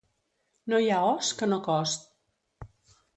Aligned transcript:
No 0.71 0.79
hi 0.83 0.87
ha 0.95 1.01
os 1.09 1.29
que 1.41 1.49
no 1.51 1.59
cost. 1.67 2.09